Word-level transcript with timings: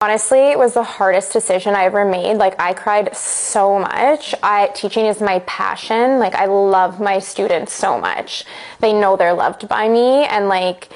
Honestly, 0.00 0.52
it 0.52 0.58
was 0.58 0.74
the 0.74 0.84
hardest 0.84 1.32
decision 1.32 1.74
I 1.74 1.86
ever 1.86 2.04
made. 2.04 2.36
Like 2.36 2.54
I 2.60 2.72
cried 2.72 3.16
so 3.16 3.80
much. 3.80 4.32
I 4.44 4.68
teaching 4.72 5.06
is 5.06 5.20
my 5.20 5.40
passion. 5.40 6.20
Like 6.20 6.36
I 6.36 6.46
love 6.46 7.00
my 7.00 7.18
students 7.18 7.72
so 7.72 7.98
much. 7.98 8.44
They 8.78 8.92
know 8.92 9.16
they're 9.16 9.34
loved 9.34 9.68
by 9.68 9.88
me 9.88 10.24
and 10.24 10.46
like 10.46 10.88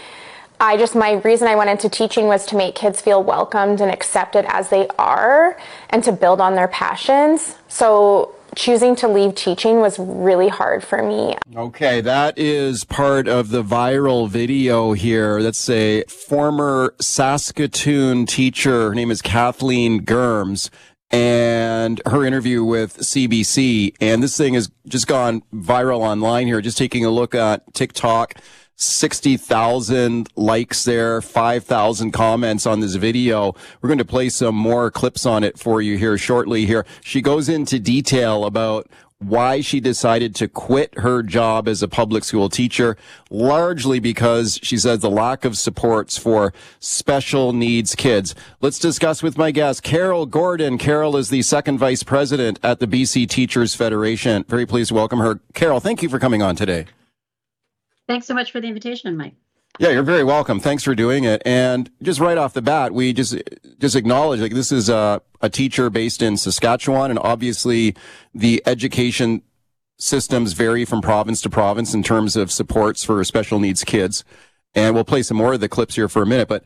I 0.60 0.76
just 0.76 0.94
my 0.94 1.14
reason 1.14 1.48
I 1.48 1.56
went 1.56 1.68
into 1.68 1.88
teaching 1.88 2.28
was 2.28 2.46
to 2.46 2.56
make 2.56 2.76
kids 2.76 3.00
feel 3.00 3.24
welcomed 3.24 3.80
and 3.80 3.90
accepted 3.90 4.44
as 4.46 4.70
they 4.70 4.86
are 5.00 5.58
and 5.90 6.04
to 6.04 6.12
build 6.12 6.40
on 6.40 6.54
their 6.54 6.68
passions. 6.68 7.56
So 7.66 8.36
choosing 8.56 8.94
to 8.96 9.08
leave 9.08 9.34
teaching 9.34 9.80
was 9.80 9.98
really 9.98 10.48
hard 10.48 10.84
for 10.84 11.02
me. 11.02 11.36
Okay, 11.54 12.00
that 12.00 12.38
is 12.38 12.84
part 12.84 13.28
of 13.28 13.50
the 13.50 13.62
viral 13.62 14.28
video 14.28 14.92
here. 14.92 15.42
That's 15.42 15.68
a 15.68 16.04
former 16.04 16.94
Saskatoon 17.00 18.26
teacher. 18.26 18.88
Her 18.88 18.94
name 18.94 19.10
is 19.10 19.22
Kathleen 19.22 20.04
Germs. 20.04 20.70
And 21.10 22.00
her 22.06 22.24
interview 22.24 22.64
with 22.64 22.96
CBC. 22.96 23.94
And 24.00 24.22
this 24.22 24.36
thing 24.36 24.54
has 24.54 24.70
just 24.86 25.06
gone 25.06 25.42
viral 25.52 25.98
online 26.00 26.46
here. 26.46 26.62
Just 26.62 26.78
taking 26.78 27.04
a 27.04 27.10
look 27.10 27.34
at 27.34 27.74
TikTok. 27.74 28.34
60,000 28.82 30.28
likes 30.36 30.84
there, 30.84 31.20
5,000 31.22 32.10
comments 32.10 32.66
on 32.66 32.80
this 32.80 32.96
video. 32.96 33.54
We're 33.80 33.88
going 33.88 33.98
to 33.98 34.04
play 34.04 34.28
some 34.28 34.54
more 34.54 34.90
clips 34.90 35.24
on 35.24 35.44
it 35.44 35.58
for 35.58 35.80
you 35.80 35.96
here 35.96 36.18
shortly 36.18 36.66
here. 36.66 36.84
She 37.02 37.22
goes 37.22 37.48
into 37.48 37.78
detail 37.78 38.44
about 38.44 38.88
why 39.22 39.60
she 39.60 39.80
decided 39.80 40.34
to 40.34 40.48
quit 40.48 40.98
her 40.98 41.22
job 41.22 41.68
as 41.68 41.82
a 41.82 41.88
public 41.88 42.24
school 42.24 42.48
teacher, 42.48 42.96
largely 43.30 44.00
because 44.00 44.58
she 44.62 44.76
says 44.76 45.00
the 45.00 45.10
lack 45.10 45.44
of 45.44 45.56
supports 45.56 46.18
for 46.18 46.52
special 46.80 47.52
needs 47.52 47.94
kids. 47.94 48.34
Let's 48.60 48.80
discuss 48.80 49.22
with 49.22 49.38
my 49.38 49.52
guest, 49.52 49.82
Carole 49.82 50.26
Gordon. 50.26 50.76
Carole 50.76 51.16
is 51.16 51.30
the 51.30 51.42
second 51.42 51.78
vice 51.78 52.02
president 52.02 52.58
at 52.62 52.80
the 52.80 52.86
BC 52.86 53.28
Teachers 53.28 53.74
Federation. 53.74 54.44
Very 54.48 54.66
pleased 54.66 54.88
to 54.88 54.94
welcome 54.94 55.20
her. 55.20 55.40
Carole, 55.54 55.80
thank 55.80 56.02
you 56.02 56.08
for 56.08 56.18
coming 56.18 56.42
on 56.42 56.56
today. 56.56 56.86
Thanks 58.08 58.26
so 58.26 58.34
much 58.34 58.50
for 58.50 58.60
the 58.60 58.68
invitation, 58.68 59.16
Mike. 59.16 59.34
Yeah, 59.78 59.90
you're 59.90 60.02
very 60.02 60.24
welcome. 60.24 60.60
Thanks 60.60 60.82
for 60.82 60.94
doing 60.94 61.24
it. 61.24 61.40
And 61.46 61.90
just 62.02 62.20
right 62.20 62.36
off 62.36 62.52
the 62.52 62.60
bat, 62.62 62.92
we 62.92 63.12
just 63.12 63.36
just 63.78 63.96
acknowledge 63.96 64.40
like 64.40 64.52
this 64.52 64.70
is 64.70 64.88
a, 64.88 65.22
a 65.40 65.48
teacher 65.48 65.88
based 65.88 66.20
in 66.20 66.36
Saskatchewan, 66.36 67.10
and 67.10 67.18
obviously 67.18 67.96
the 68.34 68.62
education 68.66 69.42
systems 69.98 70.52
vary 70.52 70.84
from 70.84 71.00
province 71.00 71.40
to 71.42 71.50
province 71.50 71.94
in 71.94 72.02
terms 72.02 72.36
of 72.36 72.52
supports 72.52 73.02
for 73.04 73.22
special 73.24 73.58
needs 73.58 73.82
kids. 73.82 74.24
And 74.74 74.94
we'll 74.94 75.04
play 75.04 75.22
some 75.22 75.36
more 75.36 75.54
of 75.54 75.60
the 75.60 75.68
clips 75.68 75.94
here 75.94 76.08
for 76.08 76.22
a 76.22 76.26
minute. 76.26 76.48
But 76.48 76.64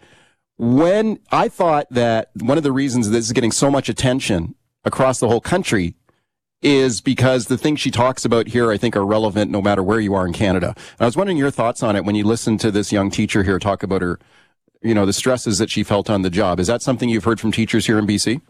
when 0.56 1.18
I 1.30 1.48
thought 1.48 1.86
that 1.90 2.30
one 2.40 2.56
of 2.56 2.64
the 2.64 2.72
reasons 2.72 3.10
this 3.10 3.26
is 3.26 3.32
getting 3.32 3.52
so 3.52 3.70
much 3.70 3.88
attention 3.88 4.54
across 4.84 5.20
the 5.20 5.28
whole 5.28 5.40
country 5.40 5.94
is 6.66 7.00
because 7.00 7.46
the 7.46 7.56
things 7.56 7.78
she 7.78 7.92
talks 7.92 8.24
about 8.24 8.48
here, 8.48 8.72
I 8.72 8.76
think, 8.76 8.96
are 8.96 9.06
relevant 9.06 9.52
no 9.52 9.62
matter 9.62 9.84
where 9.84 10.00
you 10.00 10.14
are 10.14 10.26
in 10.26 10.32
Canada. 10.32 10.74
And 10.76 11.00
I 11.00 11.04
was 11.04 11.16
wondering 11.16 11.38
your 11.38 11.52
thoughts 11.52 11.80
on 11.80 11.94
it 11.94 12.04
when 12.04 12.16
you 12.16 12.24
listen 12.24 12.58
to 12.58 12.72
this 12.72 12.90
young 12.90 13.08
teacher 13.08 13.44
here 13.44 13.60
talk 13.60 13.84
about 13.84 14.02
her, 14.02 14.18
you 14.82 14.92
know, 14.92 15.06
the 15.06 15.12
stresses 15.12 15.58
that 15.58 15.70
she 15.70 15.84
felt 15.84 16.10
on 16.10 16.22
the 16.22 16.30
job. 16.30 16.58
Is 16.58 16.66
that 16.66 16.82
something 16.82 17.08
you've 17.08 17.22
heard 17.22 17.38
from 17.38 17.52
teachers 17.52 17.86
here 17.86 18.00
in 18.00 18.06
BC? 18.06 18.40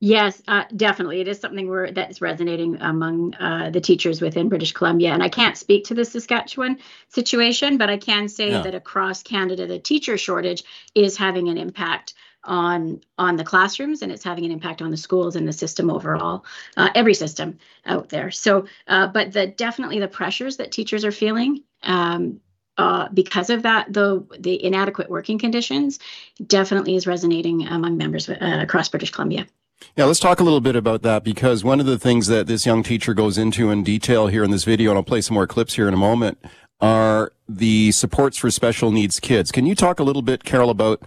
Yes, 0.00 0.42
uh, 0.46 0.64
definitely. 0.76 1.22
It 1.22 1.28
is 1.28 1.40
something 1.40 1.70
where 1.70 1.90
that's 1.90 2.20
resonating 2.20 2.76
among 2.82 3.34
uh, 3.36 3.70
the 3.70 3.80
teachers 3.80 4.20
within 4.20 4.50
British 4.50 4.72
Columbia. 4.72 5.14
And 5.14 5.22
I 5.22 5.30
can't 5.30 5.56
speak 5.56 5.86
to 5.86 5.94
the 5.94 6.04
Saskatchewan 6.04 6.78
situation, 7.08 7.78
but 7.78 7.88
I 7.88 7.96
can 7.96 8.28
say 8.28 8.50
yeah. 8.50 8.60
that 8.60 8.74
across 8.74 9.22
Canada, 9.22 9.66
the 9.66 9.78
teacher 9.78 10.18
shortage 10.18 10.62
is 10.94 11.16
having 11.16 11.48
an 11.48 11.56
impact 11.56 12.12
on 12.46 13.00
on 13.18 13.36
the 13.36 13.44
classrooms 13.44 14.02
and 14.02 14.10
it's 14.10 14.24
having 14.24 14.44
an 14.44 14.50
impact 14.50 14.82
on 14.82 14.90
the 14.90 14.96
schools 14.96 15.36
and 15.36 15.46
the 15.46 15.52
system 15.52 15.90
overall 15.90 16.44
uh, 16.76 16.88
every 16.94 17.14
system 17.14 17.58
out 17.84 18.08
there 18.08 18.30
so 18.30 18.66
uh, 18.88 19.06
but 19.06 19.32
the 19.32 19.46
definitely 19.46 19.98
the 19.98 20.08
pressures 20.08 20.56
that 20.56 20.72
teachers 20.72 21.04
are 21.04 21.12
feeling 21.12 21.62
um, 21.82 22.40
uh, 22.78 23.08
because 23.12 23.50
of 23.50 23.62
that 23.62 23.92
the 23.92 24.24
the 24.38 24.62
inadequate 24.64 25.10
working 25.10 25.38
conditions 25.38 25.98
definitely 26.46 26.94
is 26.94 27.06
resonating 27.06 27.66
among 27.66 27.96
members 27.96 28.28
uh, 28.28 28.36
across 28.40 28.88
british 28.88 29.10
columbia 29.10 29.46
yeah, 29.94 30.06
let's 30.06 30.20
talk 30.20 30.40
a 30.40 30.42
little 30.42 30.60
bit 30.60 30.74
about 30.74 31.02
that 31.02 31.22
because 31.22 31.62
one 31.62 31.80
of 31.80 31.86
the 31.86 31.98
things 31.98 32.28
that 32.28 32.46
this 32.46 32.64
young 32.64 32.82
teacher 32.82 33.12
goes 33.12 33.36
into 33.36 33.70
in 33.70 33.82
detail 33.84 34.26
here 34.26 34.42
in 34.42 34.50
this 34.50 34.64
video, 34.64 34.90
and 34.90 34.96
I'll 34.96 35.04
play 35.04 35.20
some 35.20 35.34
more 35.34 35.46
clips 35.46 35.74
here 35.74 35.86
in 35.86 35.92
a 35.92 35.98
moment, 35.98 36.38
are 36.80 37.32
the 37.48 37.92
supports 37.92 38.36
for 38.36 38.50
special 38.50 38.90
needs 38.90 39.20
kids. 39.20 39.50
Can 39.50 39.66
you 39.66 39.74
talk 39.74 40.00
a 40.00 40.02
little 40.02 40.22
bit, 40.22 40.44
Carole, 40.44 40.70
about 40.70 41.02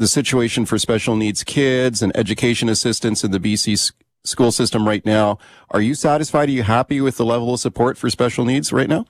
the 0.00 0.08
situation 0.08 0.64
for 0.64 0.78
special 0.78 1.14
needs 1.14 1.44
kids 1.44 2.00
and 2.02 2.16
education 2.16 2.68
assistance 2.70 3.22
in 3.22 3.30
the 3.30 3.38
BC 3.38 3.92
school 4.24 4.50
system 4.50 4.88
right 4.88 5.04
now. 5.04 5.38
Are 5.70 5.80
you 5.80 5.94
satisfied? 5.94 6.48
Are 6.48 6.52
you 6.52 6.62
happy 6.62 7.00
with 7.00 7.18
the 7.18 7.24
level 7.24 7.52
of 7.52 7.60
support 7.60 7.98
for 7.98 8.08
special 8.08 8.46
needs 8.46 8.72
right 8.72 8.88
now? 8.88 9.04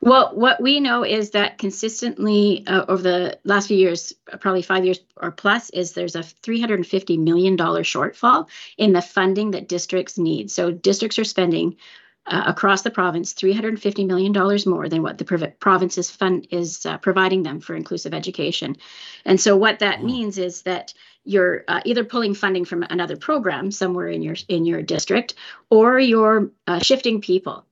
Well, 0.00 0.30
what 0.34 0.60
we 0.60 0.78
know 0.78 1.04
is 1.04 1.30
that 1.30 1.58
consistently 1.58 2.64
uh, 2.68 2.84
over 2.86 3.02
the 3.02 3.38
last 3.42 3.66
few 3.66 3.76
years, 3.76 4.14
probably 4.40 4.62
five 4.62 4.84
years 4.84 5.00
or 5.16 5.32
plus, 5.32 5.70
is 5.70 5.92
there's 5.92 6.14
a 6.14 6.20
$350 6.20 7.18
million 7.18 7.56
shortfall 7.56 8.48
in 8.78 8.92
the 8.92 9.02
funding 9.02 9.50
that 9.52 9.68
districts 9.68 10.18
need. 10.18 10.52
So 10.52 10.70
districts 10.70 11.18
are 11.18 11.24
spending 11.24 11.76
uh, 12.26 12.44
across 12.46 12.82
the 12.82 12.90
province 12.90 13.34
$350 13.34 14.06
million 14.06 14.32
more 14.66 14.88
than 14.88 15.02
what 15.02 15.18
the 15.18 15.24
prov- 15.24 15.58
province's 15.58 16.10
fund 16.10 16.46
is 16.50 16.86
uh, 16.86 16.98
providing 16.98 17.42
them 17.42 17.60
for 17.60 17.74
inclusive 17.74 18.14
education. 18.14 18.76
And 19.24 19.40
so 19.40 19.56
what 19.56 19.80
that 19.80 19.98
mm. 19.98 20.04
means 20.04 20.38
is 20.38 20.62
that 20.62 20.94
you're 21.24 21.64
uh, 21.68 21.80
either 21.84 22.04
pulling 22.04 22.34
funding 22.34 22.64
from 22.64 22.82
another 22.82 23.16
program 23.16 23.70
somewhere 23.70 24.08
in 24.08 24.22
your 24.22 24.36
in 24.48 24.64
your 24.64 24.82
district 24.82 25.34
or 25.70 25.98
you're 25.98 26.50
uh, 26.66 26.80
shifting 26.80 27.20
people 27.20 27.64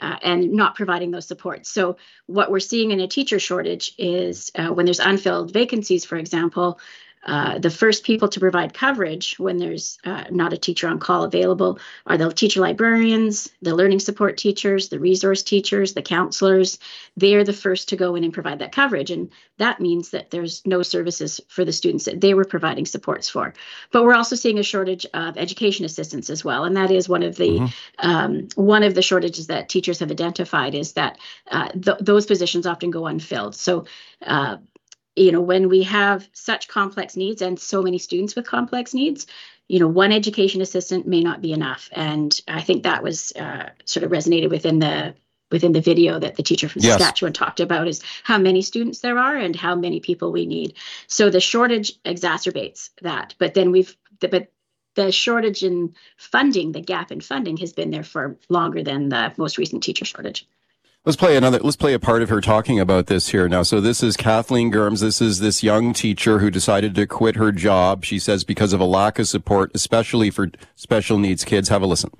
uh, 0.00 0.16
and 0.22 0.52
not 0.52 0.74
providing 0.74 1.10
those 1.10 1.26
supports. 1.26 1.70
So, 1.70 1.96
what 2.26 2.50
we're 2.50 2.60
seeing 2.60 2.90
in 2.90 3.00
a 3.00 3.08
teacher 3.08 3.38
shortage 3.38 3.92
is 3.98 4.50
uh, 4.54 4.68
when 4.68 4.86
there's 4.86 5.00
unfilled 5.00 5.52
vacancies, 5.52 6.04
for 6.04 6.16
example, 6.16 6.80
uh, 7.26 7.58
the 7.58 7.70
first 7.70 8.04
people 8.04 8.28
to 8.28 8.40
provide 8.40 8.72
coverage 8.72 9.38
when 9.38 9.58
there's 9.58 9.98
uh, 10.04 10.24
not 10.30 10.52
a 10.52 10.56
teacher 10.56 10.86
on 10.88 10.98
call 10.98 11.24
available 11.24 11.78
are 12.06 12.16
the 12.16 12.32
teacher 12.32 12.60
librarians, 12.60 13.50
the 13.62 13.74
learning 13.74 13.98
support 13.98 14.36
teachers, 14.36 14.88
the 14.88 15.00
resource 15.00 15.42
teachers, 15.42 15.94
the 15.94 16.02
counselors. 16.02 16.78
They 17.16 17.34
are 17.34 17.42
the 17.42 17.52
first 17.52 17.88
to 17.88 17.96
go 17.96 18.14
in 18.14 18.22
and 18.22 18.32
provide 18.32 18.60
that 18.60 18.72
coverage. 18.72 19.10
And 19.10 19.30
that 19.58 19.80
means 19.80 20.10
that 20.10 20.30
there's 20.30 20.64
no 20.64 20.82
services 20.82 21.40
for 21.48 21.64
the 21.64 21.72
students 21.72 22.04
that 22.04 22.20
they 22.20 22.32
were 22.32 22.44
providing 22.44 22.86
supports 22.86 23.28
for. 23.28 23.54
But 23.90 24.04
we're 24.04 24.14
also 24.14 24.36
seeing 24.36 24.58
a 24.58 24.62
shortage 24.62 25.04
of 25.12 25.36
education 25.36 25.84
assistants 25.84 26.30
as 26.30 26.44
well. 26.44 26.64
And 26.64 26.76
that 26.76 26.92
is 26.92 27.08
one 27.08 27.24
of 27.24 27.36
the 27.36 27.58
mm-hmm. 27.58 28.08
um, 28.08 28.48
one 28.54 28.84
of 28.84 28.94
the 28.94 29.02
shortages 29.02 29.48
that 29.48 29.68
teachers 29.68 29.98
have 29.98 30.12
identified 30.12 30.74
is 30.74 30.92
that 30.92 31.18
uh, 31.50 31.68
th- 31.70 31.98
those 32.00 32.26
positions 32.26 32.66
often 32.66 32.90
go 32.90 33.06
unfilled. 33.06 33.56
So 33.56 33.86
uh, 34.22 34.58
you 35.16 35.32
know 35.32 35.40
when 35.40 35.68
we 35.68 35.82
have 35.82 36.28
such 36.32 36.68
complex 36.68 37.16
needs 37.16 37.42
and 37.42 37.58
so 37.58 37.82
many 37.82 37.98
students 37.98 38.36
with 38.36 38.46
complex 38.46 38.94
needs 38.94 39.26
you 39.66 39.80
know 39.80 39.88
one 39.88 40.12
education 40.12 40.60
assistant 40.60 41.06
may 41.06 41.22
not 41.22 41.42
be 41.42 41.52
enough. 41.52 41.88
And 41.92 42.38
i 42.46 42.62
think 42.62 42.84
that 42.84 43.02
was 43.02 43.32
uh, 43.32 43.70
sort 43.84 44.04
of 44.04 44.12
resonated 44.12 44.50
within 44.50 44.78
the 44.78 45.14
within 45.50 45.72
the 45.72 45.80
video 45.80 46.18
that 46.18 46.34
the 46.34 46.42
teacher 46.42 46.68
from 46.68 46.82
yes. 46.82 46.98
saskatchewan 46.98 47.32
talked 47.32 47.60
about 47.60 47.88
is 47.88 48.02
how 48.24 48.36
many 48.38 48.62
students 48.62 49.00
there 49.00 49.18
are 49.18 49.36
and 49.36 49.54
how 49.54 49.76
many 49.76 50.00
people 50.00 50.32
we 50.32 50.44
need. 50.44 50.74
So 51.06 51.30
the 51.30 51.40
shortage 51.40 52.02
exacerbates 52.02 52.90
that 53.02 53.34
but 53.38 53.54
then 53.54 53.70
we've 53.70 53.96
but 54.20 54.50
the 54.94 55.12
shortage 55.12 55.62
in 55.62 55.94
funding 56.16 56.72
the 56.72 56.80
gap 56.80 57.12
in 57.12 57.20
funding 57.20 57.58
has 57.58 57.72
been 57.72 57.90
there 57.90 58.02
for 58.02 58.38
longer 58.48 58.82
than 58.82 59.08
the 59.08 59.32
most 59.36 59.58
recent 59.58 59.82
teacher 59.82 60.04
shortage 60.04 60.48
Let's 61.06 61.14
play 61.14 61.36
another, 61.36 61.60
let's 61.60 61.76
play 61.76 61.94
a 61.94 62.00
part 62.00 62.22
of 62.22 62.30
her 62.30 62.40
talking 62.40 62.80
about 62.80 63.06
this 63.06 63.28
here 63.28 63.48
now. 63.48 63.62
So 63.62 63.80
this 63.80 64.02
is 64.02 64.16
Kathleen 64.16 64.72
Germs. 64.72 65.02
This 65.02 65.22
is 65.22 65.38
this 65.38 65.62
young 65.62 65.92
teacher 65.92 66.40
who 66.40 66.50
decided 66.50 66.96
to 66.96 67.06
quit 67.06 67.36
her 67.36 67.52
job. 67.52 68.04
She 68.04 68.18
says 68.18 68.42
because 68.42 68.72
of 68.72 68.80
a 68.80 68.84
lack 68.84 69.20
of 69.20 69.28
support, 69.28 69.70
especially 69.72 70.32
for 70.32 70.48
special 70.74 71.16
needs 71.16 71.44
kids. 71.44 71.68
Have 71.68 71.82
a 71.82 71.86
listen. 71.86 72.10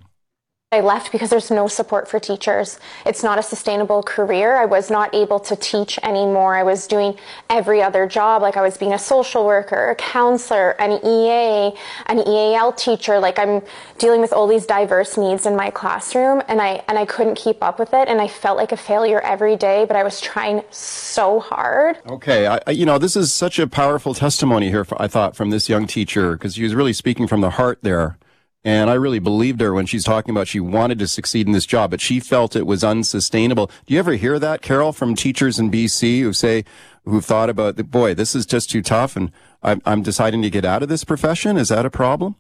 I 0.77 0.81
left 0.81 1.11
because 1.11 1.31
there's 1.31 1.51
no 1.51 1.69
support 1.69 2.07
for 2.07 2.21
teachers. 2.21 2.79
It's 3.07 3.23
not 3.23 3.39
a 3.39 3.43
sustainable 3.43 4.03
career. 4.03 4.57
I 4.57 4.67
was 4.67 4.91
not 4.91 5.15
able 5.15 5.41
to 5.41 5.57
teach 5.57 5.99
anymore. 6.03 6.55
I 6.55 6.63
was 6.63 6.87
doing 6.87 7.19
every 7.49 7.83
other 7.83 8.07
job. 8.07 8.43
Like 8.43 8.59
I 8.59 8.63
was 8.63 8.77
being 8.77 8.93
a 8.93 8.99
social 8.99 9.47
worker, 9.47 9.91
a 9.91 9.95
counselor, 9.95 10.71
an 10.73 10.93
EA, 11.03 11.75
an 12.07 12.19
EAL 12.29 12.73
teacher. 12.73 13.19
Like 13.19 13.39
I'm 13.39 13.63
dealing 13.97 14.21
with 14.21 14.35
all 14.35 14.47
these 14.47 14.67
diverse 14.67 15.17
needs 15.17 15.47
in 15.47 15.57
my 15.57 15.71
classroom 15.71 16.43
and 16.47 16.61
I, 16.61 16.85
and 16.89 16.99
I 16.99 17.07
couldn't 17.07 17.37
keep 17.37 17.63
up 17.63 17.79
with 17.79 17.95
it. 17.95 18.09
And 18.09 18.21
I 18.21 18.29
felt 18.29 18.59
like 18.59 18.73
a 18.73 18.77
failure 18.77 19.21
every 19.21 19.57
day, 19.57 19.87
but 19.87 19.97
I 19.97 20.05
was 20.05 20.21
trying 20.21 20.63
so 20.71 21.41
hard. 21.41 21.97
Okay. 22.07 22.47
I, 22.47 22.71
you 22.71 22.85
know, 22.85 22.99
this 22.99 23.17
is 23.17 23.33
such 23.33 23.59
a 23.59 23.67
powerful 23.67 24.13
testimony 24.13 24.69
here, 24.69 24.87
I 24.99 25.09
thought, 25.09 25.37
from 25.37 25.49
this 25.49 25.71
young 25.71 25.87
teacher 25.87 26.33
because 26.33 26.55
she 26.55 26.65
was 26.65 26.75
really 26.75 26.93
speaking 26.93 27.27
from 27.27 27.41
the 27.41 27.51
heart 27.51 27.79
there. 27.81 28.19
And 28.67 28.91
I 28.91 28.95
really 28.95 29.21
believed 29.21 29.61
her 29.61 29.73
when 29.73 29.87
she's 29.87 30.03
talking 30.03 30.33
about 30.33 30.49
she 30.49 30.59
wanted 30.59 30.99
to 30.99 31.07
succeed 31.07 31.47
in 31.47 31.53
this 31.53 31.67
job, 31.67 31.93
but 31.93 32.01
she 32.01 32.19
felt 32.19 32.57
it 32.57 32.67
was 32.67 32.83
unsustainable. 32.83 33.71
Do 33.87 33.95
you 33.95 34.01
ever 34.01 34.15
hear 34.15 34.41
that, 34.41 34.61
Carole, 34.61 34.93
from 34.93 35.15
teachers 35.15 35.61
in 35.61 35.71
BC 35.71 36.23
who 36.23 36.33
say, 36.33 36.65
who've 37.05 37.25
thought 37.25 37.49
about, 37.49 37.77
boy, 37.93 38.13
this 38.13 38.35
is 38.35 38.45
just 38.45 38.69
too 38.69 38.83
tough 38.83 39.15
and 39.15 39.31
I'm, 39.63 39.81
I'm 39.87 40.03
deciding 40.03 40.43
to 40.43 40.51
get 40.51 40.65
out 40.65 40.83
of 40.83 40.89
this 40.89 41.05
profession? 41.05 41.57
Is 41.57 41.69
that 41.69 41.87
a 41.87 41.91
problem? 41.91 42.35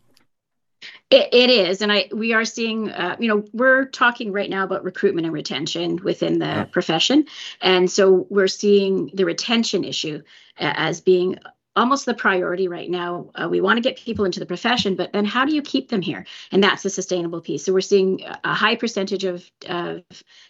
It, 1.10 1.28
it 1.32 1.48
is, 1.48 1.80
and 1.80 1.92
I 1.92 2.08
we 2.12 2.32
are 2.32 2.44
seeing. 2.44 2.90
Uh, 2.90 3.16
you 3.18 3.28
know, 3.28 3.44
we're 3.52 3.86
talking 3.86 4.30
right 4.32 4.50
now 4.50 4.64
about 4.64 4.84
recruitment 4.84 5.24
and 5.24 5.32
retention 5.32 6.02
within 6.02 6.38
the 6.38 6.46
yeah. 6.46 6.64
profession, 6.64 7.26
and 7.62 7.90
so 7.90 8.26
we're 8.28 8.48
seeing 8.48 9.10
the 9.14 9.24
retention 9.24 9.84
issue 9.84 10.22
as 10.58 11.00
being 11.00 11.38
almost 11.76 12.06
the 12.06 12.14
priority 12.14 12.68
right 12.68 12.90
now. 12.90 13.30
Uh, 13.34 13.48
we 13.48 13.60
want 13.60 13.76
to 13.76 13.82
get 13.82 13.98
people 13.98 14.24
into 14.24 14.40
the 14.40 14.46
profession, 14.46 14.96
but 14.96 15.12
then 15.12 15.24
how 15.24 15.44
do 15.44 15.54
you 15.54 15.62
keep 15.62 15.88
them 15.90 16.02
here? 16.02 16.26
And 16.50 16.64
that's 16.64 16.82
the 16.82 16.90
sustainable 16.90 17.40
piece. 17.40 17.64
So 17.64 17.72
we're 17.72 17.80
seeing 17.82 18.22
a 18.42 18.54
high 18.54 18.76
percentage 18.76 19.24
of, 19.24 19.48
of 19.68 20.02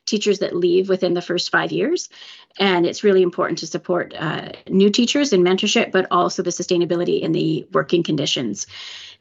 teachers 0.07 0.39
that 0.39 0.55
leave 0.55 0.89
within 0.89 1.15
the 1.15 1.23
first 1.23 1.51
five 1.51 1.73
years. 1.73 2.09
And 2.59 2.87
it's 2.87 3.05
really 3.05 3.23
important 3.23 3.59
to 3.59 3.67
support 3.67 4.15
uh, 4.17 4.53
new 4.69 4.89
teachers 4.91 5.33
in 5.33 5.43
mentorship, 5.43 5.93
but 5.93 6.07
also 6.11 6.43
the 6.43 6.51
sustainability 6.51 7.21
in 7.21 7.33
the 7.33 7.67
working 7.73 8.03
conditions. 8.03 8.67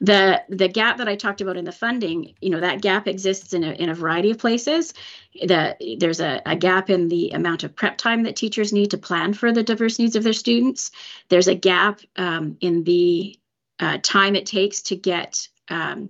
The 0.01 0.44
the 0.50 0.68
gap 0.68 0.97
that 0.97 1.07
I 1.07 1.15
talked 1.15 1.42
about 1.42 1.57
in 1.57 1.65
the 1.65 1.71
funding, 1.71 2.36
you 2.42 2.50
know, 2.50 2.59
that 2.59 2.81
gap 2.81 3.07
exists 3.07 3.53
in 3.53 3.63
a, 3.63 3.71
in 3.71 3.89
a 3.89 3.95
variety 3.95 4.31
of 4.31 4.38
places. 4.38 4.94
The, 5.33 5.75
there's 6.00 6.19
a, 6.19 6.42
a 6.45 6.56
gap 6.56 6.89
in 6.89 7.07
the 7.07 7.31
amount 7.31 7.63
of 7.63 7.75
prep 7.75 7.97
time 7.97 8.24
that 8.24 8.36
teachers 8.36 8.74
need 8.74 8.92
to 8.92 8.97
plan 8.97 9.33
for 9.33 9.51
the 9.51 9.63
diverse 9.63 10.00
needs 10.00 10.15
of 10.15 10.24
their 10.24 10.33
students. 10.33 10.92
There's 11.30 11.47
a 11.47 11.56
gap 11.56 12.01
um, 12.15 12.57
in 12.62 12.83
the 12.83 13.39
uh, 13.80 13.97
time 14.01 14.36
it 14.36 14.45
takes 14.45 14.81
to 14.83 14.95
get 14.95 15.47
um, 15.69 16.09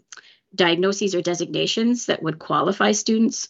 diagnoses 0.54 1.16
or 1.16 1.22
designations 1.22 2.08
that 2.08 2.24
would 2.24 2.40
qualify 2.40 2.92
students 2.92 3.50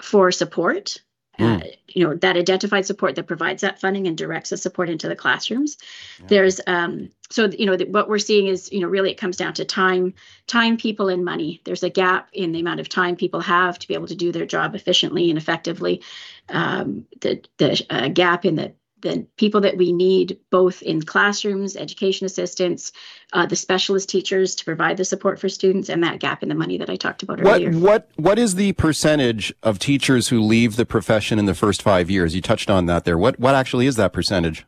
for 0.00 0.30
support 0.30 1.00
mm. 1.38 1.62
uh, 1.62 1.66
you 1.88 2.04
know 2.04 2.14
that 2.14 2.36
identified 2.36 2.86
support 2.86 3.14
that 3.14 3.26
provides 3.26 3.62
that 3.62 3.80
funding 3.80 4.06
and 4.06 4.18
directs 4.18 4.50
the 4.50 4.56
support 4.56 4.88
into 4.88 5.08
the 5.08 5.16
classrooms 5.16 5.76
yeah. 6.20 6.26
there's 6.28 6.60
um 6.66 7.10
so 7.30 7.46
you 7.46 7.66
know 7.66 7.76
the, 7.76 7.86
what 7.86 8.08
we're 8.08 8.18
seeing 8.18 8.46
is 8.46 8.70
you 8.72 8.80
know 8.80 8.88
really 8.88 9.10
it 9.10 9.18
comes 9.18 9.36
down 9.36 9.52
to 9.54 9.64
time 9.64 10.14
time 10.46 10.76
people 10.76 11.08
and 11.08 11.24
money 11.24 11.60
there's 11.64 11.82
a 11.82 11.90
gap 11.90 12.28
in 12.32 12.52
the 12.52 12.60
amount 12.60 12.80
of 12.80 12.88
time 12.88 13.16
people 13.16 13.40
have 13.40 13.78
to 13.78 13.88
be 13.88 13.94
able 13.94 14.06
to 14.06 14.14
do 14.14 14.32
their 14.32 14.46
job 14.46 14.74
efficiently 14.74 15.30
and 15.30 15.38
effectively 15.38 16.02
um, 16.48 17.06
the 17.20 17.42
the 17.58 17.84
uh, 17.90 18.08
gap 18.08 18.44
in 18.44 18.54
the 18.54 18.72
the 19.02 19.26
people 19.36 19.60
that 19.60 19.76
we 19.76 19.92
need 19.92 20.38
both 20.50 20.82
in 20.82 21.02
classrooms, 21.02 21.76
education 21.76 22.24
assistants, 22.24 22.92
uh, 23.32 23.46
the 23.46 23.56
specialist 23.56 24.08
teachers 24.08 24.54
to 24.54 24.64
provide 24.64 24.96
the 24.96 25.04
support 25.04 25.38
for 25.38 25.48
students, 25.48 25.88
and 25.88 26.02
that 26.02 26.18
gap 26.18 26.42
in 26.42 26.48
the 26.48 26.54
money 26.54 26.78
that 26.78 26.88
I 26.88 26.96
talked 26.96 27.22
about 27.22 27.40
what, 27.42 27.56
earlier. 27.56 27.72
What 27.72 28.10
what 28.16 28.38
is 28.38 28.54
the 28.54 28.72
percentage 28.72 29.52
of 29.62 29.78
teachers 29.78 30.28
who 30.28 30.40
leave 30.40 30.76
the 30.76 30.86
profession 30.86 31.38
in 31.38 31.46
the 31.46 31.54
first 31.54 31.82
five 31.82 32.10
years? 32.10 32.34
You 32.34 32.40
touched 32.40 32.70
on 32.70 32.86
that 32.86 33.04
there. 33.04 33.18
What 33.18 33.38
what 33.38 33.54
actually 33.54 33.86
is 33.86 33.96
that 33.96 34.12
percentage? 34.12 34.66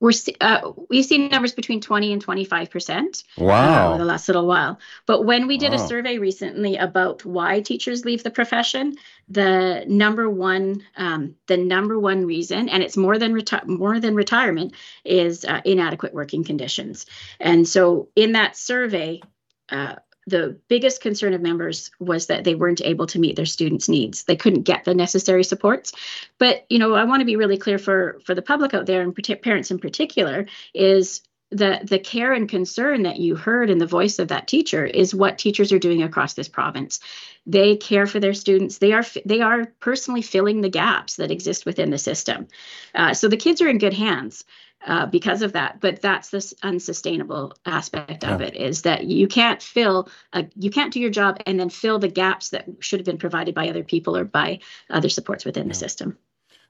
We're 0.00 0.12
uh, 0.40 0.72
we've 0.88 1.04
seen 1.04 1.28
numbers 1.28 1.52
between 1.52 1.80
20 1.80 2.12
and 2.12 2.22
25 2.22 2.70
percent 2.70 3.22
uh, 3.38 3.44
wow. 3.44 3.86
uh, 3.86 3.88
over 3.90 3.98
the 3.98 4.04
last 4.04 4.28
little 4.28 4.46
while. 4.46 4.78
But 5.06 5.24
when 5.24 5.46
we 5.46 5.58
did 5.58 5.72
wow. 5.72 5.76
a 5.76 5.86
survey 5.86 6.18
recently 6.18 6.76
about 6.76 7.24
why 7.24 7.60
teachers 7.60 8.04
leave 8.04 8.22
the 8.22 8.30
profession 8.30 8.96
the 9.28 9.84
number 9.86 10.28
one 10.28 10.82
um, 10.96 11.36
the 11.46 11.58
number 11.58 11.98
one 11.98 12.26
reason 12.26 12.68
and 12.68 12.82
it's 12.82 12.96
more 12.96 13.18
than 13.18 13.34
reti- 13.34 13.66
more 13.66 14.00
than 14.00 14.14
retirement 14.14 14.74
is 15.04 15.44
uh, 15.44 15.60
inadequate 15.64 16.14
working 16.14 16.44
conditions. 16.44 17.06
And 17.38 17.68
so 17.68 18.08
in 18.16 18.32
that 18.32 18.56
survey 18.56 19.20
uh, 19.68 19.96
the 20.26 20.58
biggest 20.68 21.00
concern 21.00 21.34
of 21.34 21.40
members 21.40 21.90
was 21.98 22.26
that 22.26 22.44
they 22.44 22.54
weren't 22.54 22.82
able 22.82 23.06
to 23.08 23.18
meet 23.18 23.36
their 23.36 23.46
students' 23.46 23.88
needs. 23.88 24.24
They 24.24 24.36
couldn't 24.36 24.62
get 24.62 24.84
the 24.84 24.94
necessary 24.94 25.44
supports. 25.44 25.92
But 26.38 26.66
you 26.68 26.78
know, 26.78 26.94
I 26.94 27.04
want 27.04 27.20
to 27.20 27.26
be 27.26 27.36
really 27.36 27.58
clear 27.58 27.78
for 27.78 28.20
for 28.24 28.34
the 28.34 28.42
public 28.42 28.74
out 28.74 28.86
there 28.86 29.02
and 29.02 29.16
parents 29.42 29.70
in 29.70 29.78
particular 29.78 30.46
is 30.74 31.22
the 31.50 31.80
the 31.82 31.98
care 31.98 32.32
and 32.32 32.48
concern 32.48 33.02
that 33.02 33.18
you 33.18 33.34
heard 33.34 33.70
in 33.70 33.78
the 33.78 33.86
voice 33.86 34.18
of 34.18 34.28
that 34.28 34.46
teacher 34.46 34.84
is 34.84 35.14
what 35.14 35.38
teachers 35.38 35.72
are 35.72 35.78
doing 35.78 36.02
across 36.02 36.34
this 36.34 36.48
province. 36.48 37.00
They 37.46 37.76
care 37.76 38.06
for 38.06 38.20
their 38.20 38.34
students. 38.34 38.78
They 38.78 38.92
are 38.92 39.04
they 39.24 39.40
are 39.40 39.66
personally 39.80 40.22
filling 40.22 40.60
the 40.60 40.68
gaps 40.68 41.16
that 41.16 41.32
exist 41.32 41.66
within 41.66 41.90
the 41.90 41.98
system. 41.98 42.46
Uh, 42.94 43.14
so 43.14 43.26
the 43.26 43.36
kids 43.36 43.60
are 43.60 43.68
in 43.68 43.78
good 43.78 43.94
hands 43.94 44.44
uh, 44.86 45.06
because 45.06 45.42
of 45.42 45.52
that. 45.52 45.80
But 45.80 46.00
that's 46.00 46.30
this 46.30 46.54
unsustainable 46.62 47.54
aspect 47.66 48.24
of 48.24 48.40
yeah. 48.40 48.46
it 48.48 48.56
is 48.56 48.82
that 48.82 49.04
you 49.04 49.28
can't 49.28 49.62
fill, 49.62 50.08
a, 50.32 50.46
you 50.56 50.70
can't 50.70 50.92
do 50.92 51.00
your 51.00 51.10
job 51.10 51.38
and 51.46 51.58
then 51.58 51.70
fill 51.70 51.98
the 51.98 52.08
gaps 52.08 52.50
that 52.50 52.66
should 52.80 53.00
have 53.00 53.06
been 53.06 53.18
provided 53.18 53.54
by 53.54 53.68
other 53.68 53.84
people 53.84 54.16
or 54.16 54.24
by 54.24 54.60
other 54.88 55.08
supports 55.08 55.44
within 55.44 55.64
yeah. 55.64 55.72
the 55.72 55.74
system. 55.74 56.18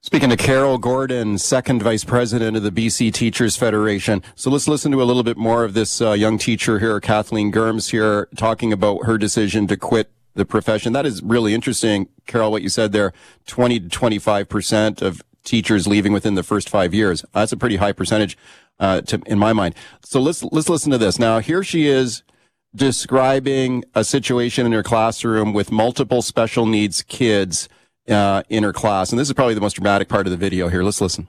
Speaking 0.02 0.30
to 0.30 0.36
Carole 0.38 0.78
Gordon, 0.78 1.36
second 1.36 1.82
vice 1.82 2.04
president 2.04 2.56
of 2.56 2.62
the 2.62 2.70
BC 2.70 3.12
Teachers 3.12 3.56
Federation. 3.56 4.22
So 4.34 4.50
let's 4.50 4.66
listen 4.66 4.90
to 4.92 5.02
a 5.02 5.04
little 5.04 5.22
bit 5.22 5.36
more 5.36 5.62
of 5.62 5.74
this 5.74 6.00
uh, 6.00 6.12
young 6.12 6.38
teacher 6.38 6.78
here, 6.78 7.00
Kathleen 7.00 7.52
Germs 7.52 7.90
here, 7.90 8.26
talking 8.34 8.72
about 8.72 9.04
her 9.04 9.18
decision 9.18 9.66
to 9.66 9.76
quit 9.76 10.10
the 10.34 10.46
profession. 10.46 10.94
That 10.94 11.04
is 11.04 11.22
really 11.22 11.52
interesting, 11.52 12.08
Carole, 12.26 12.50
what 12.50 12.62
you 12.62 12.70
said 12.70 12.92
there. 12.92 13.12
20 13.46 13.80
to 13.80 13.88
25% 13.88 15.02
of 15.02 15.22
teachers 15.50 15.86
leaving 15.86 16.12
within 16.12 16.34
the 16.36 16.42
first 16.42 16.68
five 16.68 16.94
years. 16.94 17.24
That's 17.32 17.52
a 17.52 17.56
pretty 17.56 17.76
high 17.76 17.92
percentage, 17.92 18.38
uh, 18.78 19.00
to, 19.02 19.20
in 19.26 19.38
my 19.38 19.52
mind. 19.52 19.74
So 20.04 20.20
let's, 20.20 20.42
let's 20.44 20.68
listen 20.68 20.92
to 20.92 20.98
this. 20.98 21.18
Now, 21.18 21.40
here 21.40 21.62
she 21.64 21.86
is 21.86 22.22
describing 22.74 23.84
a 23.94 24.04
situation 24.04 24.64
in 24.64 24.72
her 24.72 24.84
classroom 24.84 25.52
with 25.52 25.72
multiple 25.72 26.22
special 26.22 26.66
needs 26.66 27.02
kids, 27.02 27.68
uh, 28.08 28.42
in 28.48 28.62
her 28.62 28.72
class. 28.72 29.10
And 29.10 29.18
this 29.18 29.28
is 29.28 29.34
probably 29.34 29.54
the 29.54 29.60
most 29.60 29.74
dramatic 29.74 30.08
part 30.08 30.26
of 30.26 30.30
the 30.30 30.36
video 30.36 30.68
here. 30.68 30.82
Let's 30.82 31.00
listen. 31.00 31.26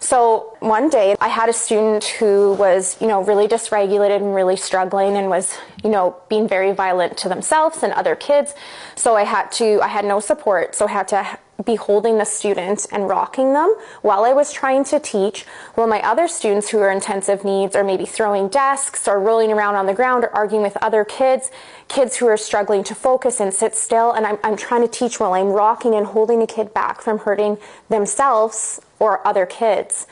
So 0.00 0.56
one 0.60 0.88
day 0.88 1.16
I 1.20 1.28
had 1.28 1.48
a 1.48 1.52
student 1.52 2.04
who 2.04 2.54
was, 2.54 3.00
you 3.00 3.06
know, 3.06 3.22
really 3.22 3.48
dysregulated 3.48 4.16
and 4.16 4.34
really 4.34 4.56
struggling 4.56 5.16
and 5.16 5.28
was, 5.28 5.56
you 5.82 5.90
know, 5.90 6.16
being 6.28 6.48
very 6.48 6.72
violent 6.72 7.16
to 7.18 7.28
themselves 7.28 7.82
and 7.82 7.92
other 7.92 8.14
kids. 8.14 8.54
So 8.94 9.16
I 9.16 9.24
had 9.24 9.50
to, 9.52 9.80
I 9.82 9.88
had 9.88 10.04
no 10.04 10.20
support. 10.20 10.74
So 10.74 10.86
I 10.86 10.90
had 10.90 11.08
to 11.08 11.38
be 11.64 11.74
holding 11.74 12.18
the 12.18 12.24
student 12.24 12.86
and 12.92 13.08
rocking 13.08 13.54
them 13.54 13.74
while 14.02 14.24
I 14.24 14.32
was 14.32 14.52
trying 14.52 14.84
to 14.84 15.00
teach, 15.00 15.46
while 15.74 15.86
my 15.86 16.02
other 16.02 16.28
students 16.28 16.68
who 16.68 16.78
are 16.80 16.90
intensive 16.90 17.44
needs 17.44 17.74
are 17.74 17.84
maybe 17.84 18.04
throwing 18.04 18.48
desks 18.48 19.08
or 19.08 19.18
rolling 19.18 19.50
around 19.50 19.74
on 19.74 19.86
the 19.86 19.94
ground 19.94 20.24
or 20.24 20.34
arguing 20.36 20.62
with 20.62 20.76
other 20.82 21.04
kids, 21.04 21.50
kids 21.88 22.16
who 22.16 22.26
are 22.26 22.36
struggling 22.36 22.84
to 22.84 22.94
focus 22.94 23.40
and 23.40 23.54
sit 23.54 23.74
still. 23.74 24.12
And 24.12 24.26
I'm, 24.26 24.38
I'm 24.44 24.56
trying 24.56 24.82
to 24.82 24.88
teach 24.88 25.18
while 25.18 25.32
I'm 25.32 25.48
rocking 25.48 25.94
and 25.94 26.06
holding 26.06 26.42
a 26.42 26.46
kid 26.46 26.74
back 26.74 27.00
from 27.00 27.18
hurting 27.18 27.56
themselves 27.88 28.80
or 28.98 29.26
other 29.26 29.46
kids. 29.46 30.06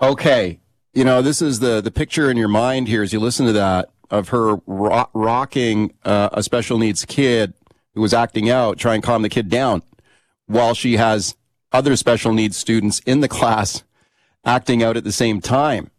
Okay. 0.00 0.60
You 0.92 1.04
know, 1.04 1.22
this 1.22 1.40
is 1.40 1.60
the, 1.60 1.80
the 1.80 1.90
picture 1.90 2.30
in 2.30 2.36
your 2.36 2.48
mind 2.48 2.88
here 2.88 3.02
as 3.02 3.12
you 3.12 3.20
listen 3.20 3.46
to 3.46 3.52
that 3.52 3.90
of 4.10 4.30
her 4.30 4.56
ro- 4.66 5.08
rocking 5.14 5.94
uh, 6.04 6.30
a 6.32 6.42
special 6.42 6.78
needs 6.78 7.04
kid 7.04 7.54
who 7.94 8.00
was 8.00 8.12
acting 8.12 8.50
out, 8.50 8.78
trying 8.78 9.00
to 9.00 9.06
calm 9.06 9.22
the 9.22 9.28
kid 9.28 9.48
down 9.48 9.82
while 10.46 10.74
she 10.74 10.96
has 10.96 11.36
other 11.72 11.96
special 11.96 12.32
needs 12.32 12.56
students 12.56 12.98
in 13.00 13.20
the 13.20 13.28
class 13.28 13.84
acting 14.44 14.82
out 14.82 14.96
at 14.96 15.04
the 15.04 15.12
same 15.12 15.40
time. 15.40 15.90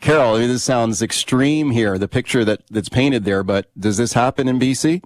Carole, 0.00 0.34
I 0.34 0.40
mean, 0.40 0.48
this 0.48 0.64
sounds 0.64 1.00
extreme 1.00 1.70
here, 1.70 1.96
the 1.96 2.08
picture 2.08 2.44
that, 2.44 2.62
that's 2.68 2.88
painted 2.88 3.24
there, 3.24 3.44
but 3.44 3.70
does 3.78 3.98
this 3.98 4.14
happen 4.14 4.48
in 4.48 4.58
BC? 4.58 5.04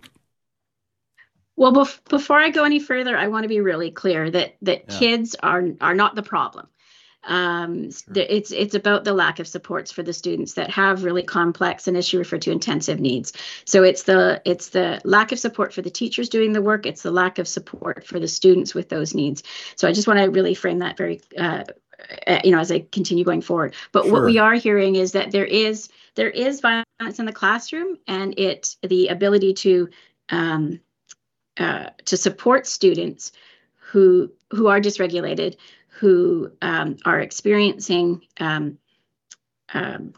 Well, 1.56 1.72
bef- 1.72 2.04
before 2.08 2.38
I 2.38 2.50
go 2.50 2.64
any 2.64 2.78
further, 2.78 3.16
I 3.16 3.28
want 3.28 3.44
to 3.44 3.48
be 3.48 3.60
really 3.60 3.90
clear 3.90 4.30
that 4.30 4.56
that 4.62 4.84
yeah. 4.88 4.98
kids 4.98 5.36
are 5.42 5.64
are 5.80 5.94
not 5.94 6.14
the 6.14 6.22
problem. 6.22 6.68
Um, 7.26 7.90
sure. 7.90 8.02
It's 8.14 8.52
it's 8.52 8.74
about 8.74 9.04
the 9.04 9.12
lack 9.12 9.40
of 9.40 9.48
supports 9.48 9.90
for 9.90 10.02
the 10.02 10.12
students 10.12 10.54
that 10.54 10.70
have 10.70 11.02
really 11.02 11.24
complex 11.24 11.88
and 11.88 11.96
as 11.96 12.12
you 12.12 12.18
refer 12.18 12.38
to 12.38 12.52
intensive 12.52 13.00
needs. 13.00 13.32
So 13.64 13.82
it's 13.82 14.04
the 14.04 14.40
it's 14.44 14.68
the 14.68 15.00
lack 15.04 15.32
of 15.32 15.38
support 15.38 15.72
for 15.72 15.82
the 15.82 15.90
teachers 15.90 16.28
doing 16.28 16.52
the 16.52 16.62
work. 16.62 16.86
It's 16.86 17.02
the 17.02 17.10
lack 17.10 17.38
of 17.38 17.48
support 17.48 18.06
for 18.06 18.20
the 18.20 18.28
students 18.28 18.74
with 18.74 18.88
those 18.88 19.14
needs. 19.14 19.42
So 19.74 19.88
I 19.88 19.92
just 19.92 20.06
want 20.06 20.20
to 20.20 20.30
really 20.30 20.54
frame 20.54 20.78
that 20.78 20.96
very 20.96 21.20
uh, 21.36 21.64
uh, 22.26 22.40
you 22.44 22.52
know 22.52 22.60
as 22.60 22.70
I 22.70 22.86
continue 22.92 23.24
going 23.24 23.42
forward. 23.42 23.74
But 23.90 24.04
sure. 24.04 24.12
what 24.12 24.24
we 24.24 24.38
are 24.38 24.54
hearing 24.54 24.94
is 24.94 25.12
that 25.12 25.32
there 25.32 25.46
is 25.46 25.88
there 26.14 26.30
is 26.30 26.60
violence 26.60 27.18
in 27.18 27.26
the 27.26 27.32
classroom, 27.32 27.98
and 28.06 28.38
it 28.38 28.76
the 28.82 29.08
ability 29.08 29.54
to 29.54 29.88
um, 30.28 30.80
uh, 31.58 31.90
to 32.04 32.16
support 32.16 32.66
students 32.66 33.32
who 33.90 34.32
who 34.50 34.68
are 34.68 34.80
dysregulated, 34.80 35.56
who 35.88 36.50
um, 36.62 36.96
are 37.04 37.20
experiencing 37.20 38.22
um, 38.38 38.78
um, 39.72 40.12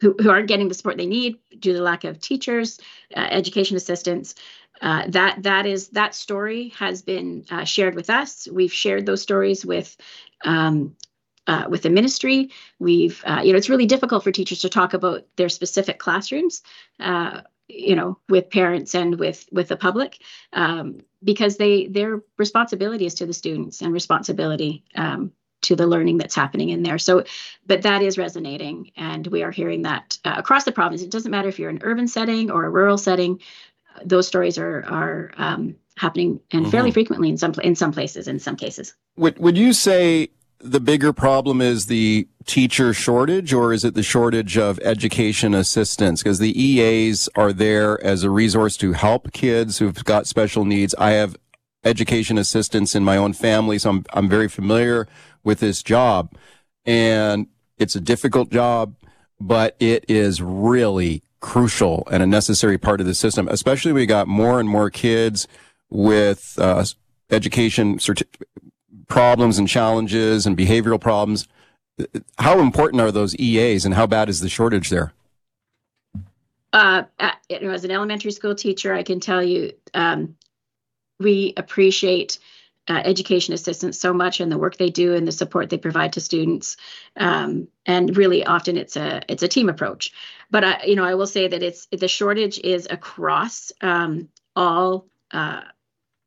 who, 0.00 0.16
who 0.20 0.30
aren't 0.30 0.48
getting 0.48 0.68
the 0.68 0.74
support 0.74 0.96
they 0.96 1.06
need 1.06 1.38
due 1.50 1.72
to 1.72 1.78
the 1.78 1.84
lack 1.84 2.04
of 2.04 2.20
teachers, 2.20 2.80
uh, 3.16 3.28
education 3.30 3.76
assistants. 3.76 4.34
Uh, 4.80 5.04
that 5.08 5.44
that 5.44 5.64
is 5.64 5.88
that 5.90 6.12
story 6.14 6.70
has 6.70 7.02
been 7.02 7.44
uh, 7.50 7.64
shared 7.64 7.94
with 7.94 8.10
us. 8.10 8.48
We've 8.50 8.72
shared 8.72 9.06
those 9.06 9.22
stories 9.22 9.64
with 9.64 9.96
um, 10.44 10.96
uh, 11.46 11.66
with 11.68 11.82
the 11.82 11.90
ministry. 11.90 12.50
We've, 12.78 13.22
uh, 13.24 13.42
you 13.44 13.52
know, 13.52 13.58
it's 13.58 13.68
really 13.68 13.86
difficult 13.86 14.24
for 14.24 14.32
teachers 14.32 14.60
to 14.60 14.68
talk 14.68 14.94
about 14.94 15.26
their 15.36 15.48
specific 15.48 15.98
classrooms, 15.98 16.62
uh, 17.00 17.42
you 17.72 17.96
know, 17.96 18.18
with 18.28 18.50
parents 18.50 18.94
and 18.94 19.18
with 19.18 19.48
with 19.50 19.68
the 19.68 19.76
public, 19.76 20.18
um, 20.52 21.00
because 21.24 21.56
they 21.56 21.86
their 21.86 22.20
responsibility 22.36 23.06
is 23.06 23.14
to 23.14 23.26
the 23.26 23.32
students 23.32 23.80
and 23.80 23.92
responsibility 23.92 24.84
um, 24.94 25.32
to 25.62 25.76
the 25.76 25.86
learning 25.86 26.18
that's 26.18 26.34
happening 26.34 26.68
in 26.68 26.82
there. 26.82 26.98
So, 26.98 27.24
but 27.66 27.82
that 27.82 28.02
is 28.02 28.18
resonating, 28.18 28.90
and 28.96 29.26
we 29.26 29.42
are 29.42 29.50
hearing 29.50 29.82
that 29.82 30.18
uh, 30.24 30.34
across 30.36 30.64
the 30.64 30.72
province. 30.72 31.02
It 31.02 31.10
doesn't 31.10 31.30
matter 31.30 31.48
if 31.48 31.58
you're 31.58 31.70
in 31.70 31.76
an 31.76 31.82
urban 31.84 32.08
setting 32.08 32.50
or 32.50 32.64
a 32.64 32.70
rural 32.70 32.98
setting; 32.98 33.40
those 34.04 34.26
stories 34.26 34.58
are 34.58 34.84
are 34.84 35.30
um, 35.36 35.76
happening 35.96 36.40
and 36.50 36.62
mm-hmm. 36.62 36.70
fairly 36.70 36.90
frequently 36.90 37.30
in 37.30 37.38
some 37.38 37.54
in 37.62 37.74
some 37.74 37.92
places. 37.92 38.28
In 38.28 38.38
some 38.38 38.56
cases, 38.56 38.94
would 39.16 39.38
would 39.38 39.56
you 39.56 39.72
say 39.72 40.28
the 40.62 40.80
bigger 40.80 41.12
problem 41.12 41.60
is 41.60 41.86
the 41.86 42.28
teacher 42.46 42.94
shortage 42.94 43.52
or 43.52 43.72
is 43.72 43.84
it 43.84 43.94
the 43.94 44.02
shortage 44.02 44.56
of 44.56 44.78
education 44.80 45.54
assistants? 45.54 46.22
Because 46.22 46.38
the 46.38 46.60
EAs 46.60 47.28
are 47.34 47.52
there 47.52 48.02
as 48.04 48.22
a 48.22 48.30
resource 48.30 48.76
to 48.78 48.92
help 48.92 49.32
kids 49.32 49.78
who've 49.78 50.04
got 50.04 50.26
special 50.26 50.64
needs. 50.64 50.94
I 50.98 51.10
have 51.12 51.36
education 51.84 52.38
assistants 52.38 52.94
in 52.94 53.02
my 53.02 53.16
own 53.16 53.32
family, 53.32 53.78
so 53.78 53.90
I'm, 53.90 54.04
I'm 54.12 54.28
very 54.28 54.48
familiar 54.48 55.08
with 55.42 55.58
this 55.58 55.82
job. 55.82 56.32
And 56.86 57.48
it's 57.76 57.96
a 57.96 58.00
difficult 58.00 58.50
job, 58.50 58.94
but 59.40 59.76
it 59.80 60.04
is 60.08 60.40
really 60.40 61.22
crucial 61.40 62.06
and 62.08 62.22
a 62.22 62.26
necessary 62.26 62.78
part 62.78 63.00
of 63.00 63.06
the 63.06 63.16
system, 63.16 63.48
especially 63.48 63.92
we 63.92 64.06
got 64.06 64.28
more 64.28 64.60
and 64.60 64.68
more 64.68 64.90
kids 64.90 65.48
with 65.90 66.54
uh, 66.58 66.84
education 67.30 67.98
certi- 67.98 68.26
problems 69.12 69.58
and 69.58 69.68
challenges 69.68 70.46
and 70.46 70.56
behavioral 70.56 70.98
problems. 70.98 71.46
How 72.38 72.60
important 72.60 73.02
are 73.02 73.12
those 73.12 73.36
EAs 73.36 73.84
and 73.84 73.94
how 73.94 74.06
bad 74.06 74.30
is 74.30 74.40
the 74.40 74.48
shortage 74.48 74.88
there? 74.88 75.12
Uh, 76.72 77.02
as 77.50 77.84
an 77.84 77.90
elementary 77.90 78.32
school 78.32 78.54
teacher, 78.54 78.94
I 78.94 79.02
can 79.02 79.20
tell 79.20 79.42
you 79.42 79.74
um, 79.92 80.36
we 81.20 81.52
appreciate 81.58 82.38
uh, 82.88 83.02
education 83.04 83.52
assistants 83.52 83.98
so 83.98 84.14
much 84.14 84.40
and 84.40 84.50
the 84.50 84.56
work 84.56 84.78
they 84.78 84.88
do 84.88 85.14
and 85.14 85.28
the 85.28 85.32
support 85.32 85.68
they 85.68 85.76
provide 85.76 86.14
to 86.14 86.20
students. 86.20 86.78
Um, 87.16 87.68
and 87.84 88.16
really, 88.16 88.46
often 88.46 88.78
it's 88.78 88.96
a 88.96 89.20
it's 89.28 89.42
a 89.42 89.48
team 89.48 89.68
approach. 89.68 90.12
But 90.50 90.64
I, 90.64 90.84
you 90.84 90.96
know, 90.96 91.04
I 91.04 91.14
will 91.14 91.26
say 91.26 91.46
that 91.46 91.62
it's 91.62 91.86
the 91.92 92.08
shortage 92.08 92.58
is 92.58 92.88
across 92.90 93.72
um, 93.82 94.30
all 94.56 95.06
uh, 95.32 95.60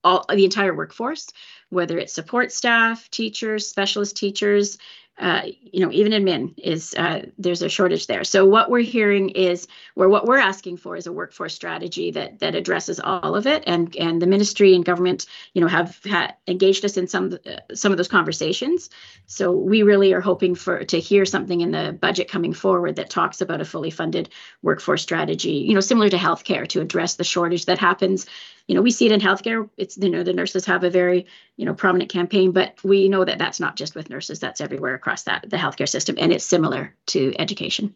all 0.04 0.24
the 0.30 0.46
entire 0.46 0.74
workforce 0.74 1.27
whether 1.75 2.00
it's 2.00 2.13
support 2.13 2.51
staff, 2.51 3.08
teachers, 3.12 3.67
specialist 3.67 4.17
teachers, 4.17 4.77
uh, 5.18 5.44
you 5.62 5.80
know, 5.80 5.92
even 5.94 6.12
admin 6.12 6.54
is 6.58 6.94
uh, 6.98 7.26
there's 7.38 7.62
a 7.62 7.70
shortage 7.70 8.08
there. 8.08 8.26
So 8.26 8.46
what 8.46 8.70
we're 8.70 8.80
hearing 8.80 9.30
is, 9.30 9.66
where 9.94 10.10
what 10.10 10.26
we're 10.26 10.38
asking 10.40 10.76
for 10.76 10.98
is 10.98 11.08
a 11.08 11.12
workforce 11.12 11.56
strategy 11.56 12.12
that 12.12 12.40
that 12.40 12.54
addresses 12.54 13.00
all 13.00 13.34
of 13.34 13.48
it, 13.48 13.64
and 13.66 13.96
and 13.96 14.22
the 14.22 14.28
ministry 14.28 14.76
and 14.76 14.84
government, 14.84 15.26
you 15.54 15.62
know, 15.62 15.68
have 15.68 15.98
ha- 16.06 16.34
engaged 16.48 16.84
us 16.84 16.98
in 16.98 17.08
some 17.08 17.38
uh, 17.46 17.74
some 17.74 17.94
of 17.94 17.98
those 17.98 18.10
conversations. 18.10 18.90
So 19.26 19.54
we 19.54 19.84
really 19.84 20.12
are 20.12 20.22
hoping 20.22 20.54
for 20.54 20.84
to 20.84 21.00
hear 21.00 21.24
something 21.26 21.62
in 21.62 21.72
the 21.72 21.98
budget 22.00 22.30
coming 22.30 22.52
forward 22.52 22.98
that 22.98 23.10
talks 23.10 23.40
about 23.40 23.62
a 23.62 23.66
fully 23.66 23.92
funded 23.92 24.30
workforce 24.64 25.02
strategy, 25.02 25.52
you 25.52 25.74
know, 25.74 25.80
similar 25.80 26.10
to 26.10 26.18
healthcare 26.18 26.68
to 26.68 26.82
address 26.82 27.16
the 27.16 27.24
shortage 27.24 27.66
that 27.66 27.80
happens 27.80 28.26
you 28.68 28.76
know 28.76 28.82
we 28.82 28.92
see 28.92 29.06
it 29.06 29.12
in 29.12 29.20
healthcare 29.20 29.70
it's 29.78 29.98
you 29.98 30.10
know 30.10 30.24
the 30.24 30.34
nurses 30.34 30.66
have 30.66 30.84
a 30.84 30.90
very 30.90 31.26
you 31.58 31.66
know 31.66 31.74
prominent 31.74 32.12
campaign 32.12 32.52
but 32.52 32.78
we 32.84 33.08
know 33.10 33.24
that 33.24 33.38
that's 33.38 33.60
not 33.60 33.76
just 33.76 33.96
with 33.96 34.10
nurses 34.10 34.40
that's 34.40 34.62
everywhere 34.62 34.98
across 35.06 35.24
that 35.24 35.48
the 35.48 35.58
healthcare 35.58 35.88
system 35.88 36.16
and 36.20 36.34
it's 36.34 36.44
similar 36.44 36.96
to 37.06 37.32
education. 37.38 37.94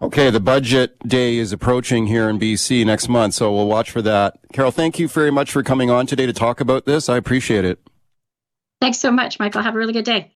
Okay 0.00 0.30
the 0.30 0.40
budget 0.40 0.98
day 1.06 1.36
is 1.36 1.52
approaching 1.52 2.06
here 2.06 2.28
in 2.30 2.38
bc 2.38 2.86
next 2.86 3.08
month 3.08 3.34
so 3.34 3.52
we'll 3.54 3.66
watch 3.66 3.90
for 3.90 4.00
that. 4.00 4.38
Carole 4.54 4.70
thank 4.70 4.98
you 4.98 5.08
very 5.08 5.30
much 5.30 5.52
for 5.52 5.62
coming 5.62 5.90
on 5.90 6.06
today 6.06 6.24
to 6.24 6.32
talk 6.32 6.60
about 6.60 6.86
this. 6.86 7.10
I 7.10 7.18
appreciate 7.18 7.66
it. 7.66 7.78
Thanks 8.80 8.98
so 8.98 9.10
much 9.10 9.38
michael. 9.38 9.60
Have 9.60 9.74
a 9.74 9.78
really 9.78 9.92
good 9.92 10.06
day 10.06 10.32